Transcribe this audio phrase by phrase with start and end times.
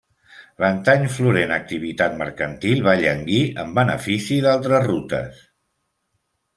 [0.61, 5.49] L'antany florent activitat mercantil va llanguir en benefici d'altres rutes.